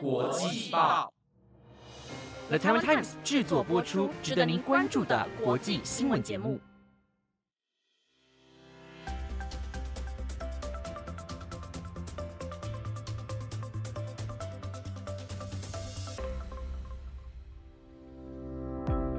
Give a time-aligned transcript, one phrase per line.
[0.00, 1.12] 国际报
[2.48, 6.60] ，The Taiwan Times 制作播出，值得您关注的国际新闻节目。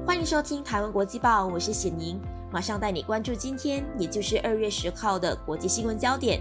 [0.06, 2.20] 欢迎收听台湾国际报，我是显宁，
[2.52, 6.40] 马上带你关注今天，也就是二月十号的国际新闻焦点。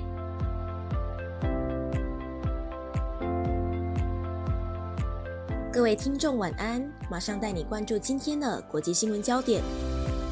[5.78, 9.62] 各位听众晚安，马上带你关注今天的国际新闻焦点。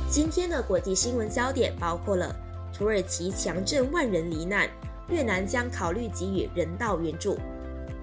[0.09, 2.35] 今天的国际新闻焦点包括了
[2.73, 4.67] 土耳其强震万人罹难，
[5.07, 7.37] 越南将考虑给予人道援助；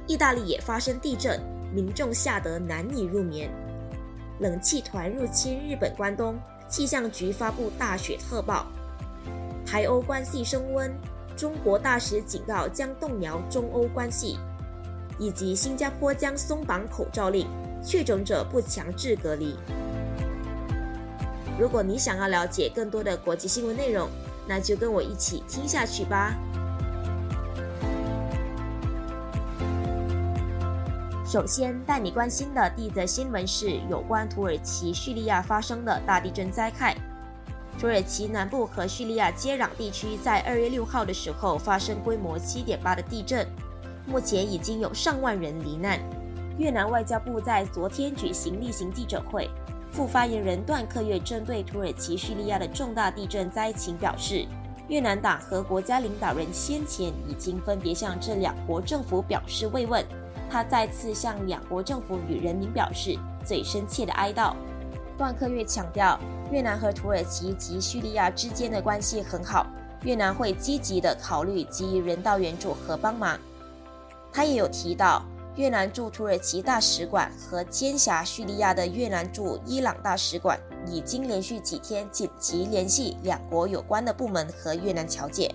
[0.07, 1.41] 意大利也发生地震，
[1.75, 3.51] 民众吓得难以入眠；
[4.39, 8.67] 冷气团入侵日本关东，气象局发布大雪特报；
[9.67, 10.95] 台欧关系升温，
[11.37, 14.39] 中国大使警告将动摇中欧关系。
[15.19, 17.47] 以及新加坡将松绑口罩令，
[17.85, 19.57] 确诊者不强制隔离。
[21.59, 24.09] 如果你想要了解更多的国际新闻内容，
[24.49, 26.35] 那就跟我一起听下去吧。
[31.25, 36.95] 首先带你关心的第一则新闻是有关土耳其叙利亚发生的大地震灾害。
[37.81, 43.47] 土耳其南部和叙利亚接壤地区在二月六号的时候发生规模七点八的地震。
[44.07, 45.99] 目前已经有上万人罹难。
[46.59, 49.49] 越南外交部在昨天举行例行记者会，
[49.91, 54.47] 副发言人段克月针对土耳其叙利亚的重大地震灾情表示，
[54.89, 60.05] 越南党和国家领导人先前已经分别向这两国政府表示慰问。
[60.51, 64.55] 他再次向两国政府与人民表示最深切的哀悼。
[65.17, 66.21] 段克月强调，
[66.51, 69.67] 越南和土耳其及叙利亚之间的关系很好，
[70.03, 73.39] 越南会积极的考虑给予人道援助和帮忙。
[74.33, 75.23] 他也有提到，
[75.57, 85.55] 越南驻土耳其大使馆和兼辖叙利亚的越南驻伊朗大使馆已经连续几天紧急联系两国有关的部门和越南侨解，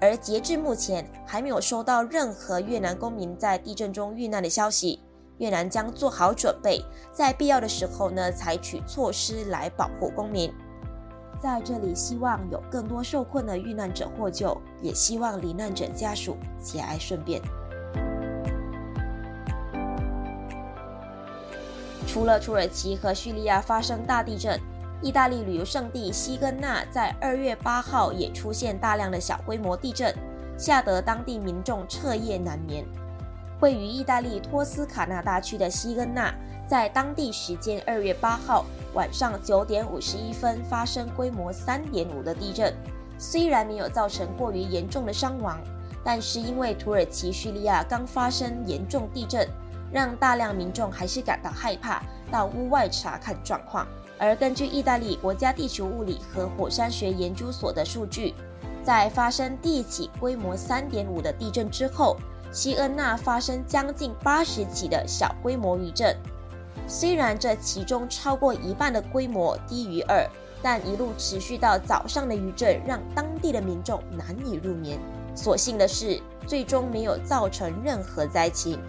[0.00, 5.00] 而截至目前还没有收到任何越南公民在地震中遇难的消息。
[5.38, 6.80] 越南将做好准备，
[7.12, 10.48] 在必要的时候呢采取措施来保护公民。
[11.42, 17.42] 在这里，希望有更多受困的遇难者获救，也希望罹难者家属节哀顺变。
[22.06, 24.60] 除了土耳其和叙利亚发生大地震，
[25.02, 30.14] 意大利旅游胜地西根纳在二月八号也出现大量的小规模地震，
[30.56, 32.84] 吓得当地民众彻夜难眠。
[33.60, 36.32] 位于意大利托斯卡纳大区的西根纳，
[36.68, 38.64] 在当地时间二月八号
[38.94, 42.72] 晚上九点五十一分发生规模三点五的地震，
[43.18, 45.58] 虽然没有造成过于严重的伤亡，
[46.04, 49.48] 但是因为土耳其叙利亚刚发生严重地震。
[49.94, 53.86] 让大量民众还是感到害怕，到屋外查看状况。
[54.18, 58.34] 而根据意大利国家地球物理和火山学研究所的数据，
[58.82, 62.16] 在发生第一起规模三点五的地震之后，
[62.50, 66.16] 西恩纳发生将近八十起的小规模余震。
[66.88, 70.28] 虽然这其中超过一半的规模低于二，
[70.60, 74.98] 但一路持续到早上的余震让当地的民众难以入眠。
[75.36, 78.80] 所幸的是，最终没有造成任何灾情。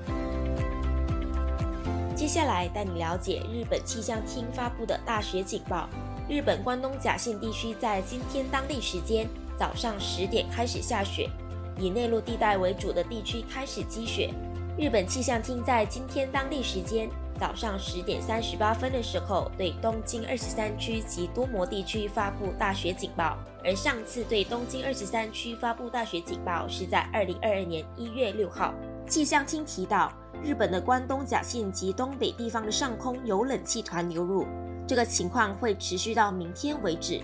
[2.15, 5.89] 接下来带你了解日本气象厅发布的大雪警报。
[6.29, 9.27] 日本关东甲信地区在今天当地时间
[9.59, 11.29] 早上十点开始下雪，
[11.77, 14.33] 以内陆地带为主的地区开始积雪。
[14.77, 23.37] 日本气象厅在今天当地时间早上十点三十八分的时候，对东京二十三区及多摩地区发布大雪警报。
[23.61, 28.73] 而上次对东京二十三区发布大雪警报是在二零二二年一月六号。
[29.07, 30.11] 气象厅提到。
[30.43, 34.45] 日本的关东甲信及东北地方的上空有冷气团流入，
[34.85, 37.21] 这个情况会持续到明天为止。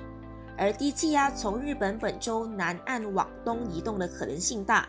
[0.58, 4.88] 而低气压从日本本州南岸往东移动的可能性大。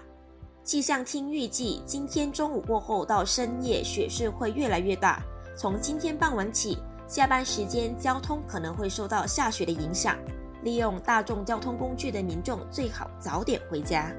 [0.64, 5.20] 气象厅预计，今天中午过后到深夜，雪势会越来越大。
[5.54, 10.16] 从今天傍晚起，下班时间交通可能会受到下雪的影响。
[10.62, 14.10] 利用大众交通工具的民众最好早点回家。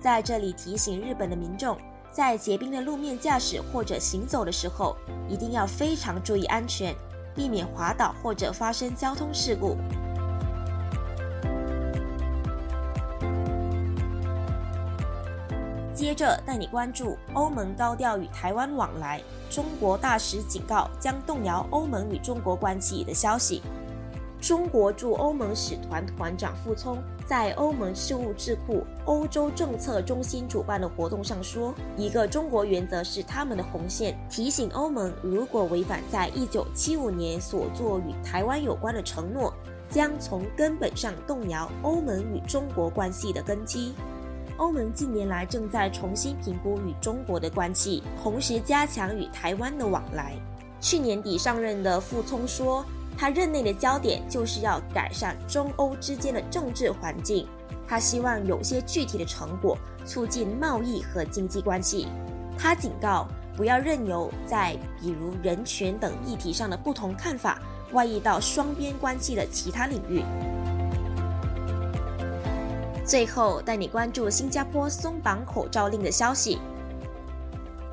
[0.00, 1.78] 在这里提醒日本的民众。
[2.12, 4.94] 在结冰的路面驾驶或者行走的时候，
[5.28, 6.94] 一定要非常注意安全，
[7.34, 9.78] 避免滑倒或者发生交通事故。
[15.94, 23.62] 接着带你关注欧盟高调与台湾往来，中国大使警告将动摇欧盟与中国关系的消息。
[24.42, 39.54] 中国驻欧盟使团团长傅聪在欧盟事务智库欧洲政策中心主办的活动上说：“一个中国原则是他们的红线，提醒欧盟，如果违反在一九七五年所做与台湾有关的承诺，
[39.88, 43.94] 将从根本上动摇欧盟与中国关系的根基。”
[44.58, 50.34] 欧盟近年来正在重新评估与中国的关系，同时加强与台湾的往来。
[50.80, 52.84] 去年底上任的傅聪说。
[53.16, 57.46] 他任内的焦点就是要改善中欧之间的政治环境，
[57.86, 62.08] 他希望有些具体的成果，促进贸易和经济关系。
[62.58, 67.60] 他警告，不要任由在比如人权等议题上的不同看法
[67.92, 70.22] 外溢到双边关系的其他领域。
[73.04, 76.58] 最后带你关注新加坡松绑口罩令的消息。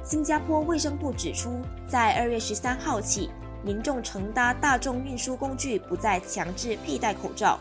[0.04, 3.30] 新加坡卫生部指出，在二月十三号起。
[3.64, 7.60] 民众乘搭大众运输工具不再强制佩戴口罩，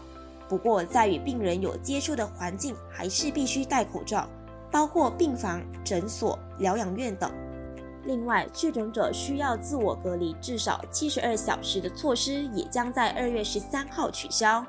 [0.48, 4.28] 不过在与病人有接触的环境还是必须戴口罩，
[4.70, 7.30] 包括病房、诊所、疗养院等。
[8.04, 14.64] 另外，确诊者需要自我隔离至少七十二小时的措施也将在二月十三号取消。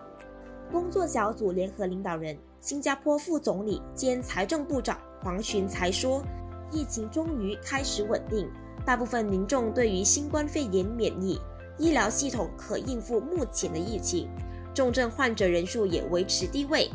[0.71, 6.21] 工作小组联合领导人、新加坡副总理兼财政部长黄循才说
[6.69, 8.49] ：“疫情终于开始稳定。”
[8.89, 11.39] 大部分民众对于新冠肺炎免疫，
[11.77, 14.27] 医疗系统可应付目前的疫情，
[14.73, 16.89] 重症患者人数也维持低位。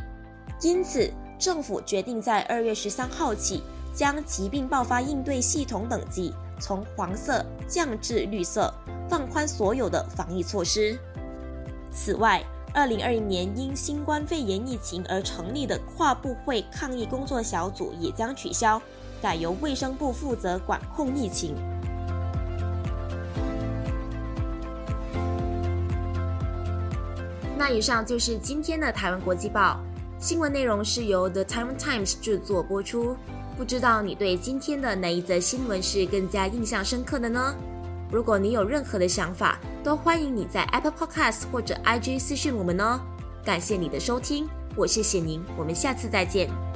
[0.60, 1.08] 因此，
[1.38, 3.62] 政府决定在二月十三号起，
[3.94, 8.74] 将疾病爆发应对系统等级从黄色降至绿色，
[9.08, 10.98] 放宽所有的防疫措施。
[11.92, 18.82] 此外，二零二一年因新冠肺炎疫情而成立的跨部会抗疫工作小组也将取消，
[19.22, 21.54] 改由卫生部负责管控疫情。
[27.56, 29.80] 那以上就是今天的台湾国际报
[30.18, 33.16] 新闻内容，是由 The Taiwan Times 制作播出。
[33.56, 37.54] 不知道你对今天的哪一则新闻是更加印象深刻的呢？
[38.10, 43.00] 如果你有任何的想法，都欢迎你在 Apple Podcast 或者 IG 私讯我们哦。
[43.44, 46.73] 感谢你的收听，我谢谢您，我们下次再见。